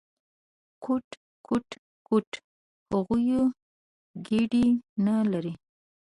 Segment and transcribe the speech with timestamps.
[0.83, 1.07] _کوټ،
[1.45, 1.67] کوټ،
[2.07, 2.29] کوټ…
[2.91, 3.25] هغوی
[4.27, 4.65] ګېډې
[5.05, 5.53] نه لري!